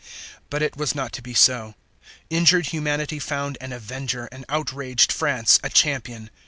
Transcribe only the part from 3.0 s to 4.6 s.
found an avenger, and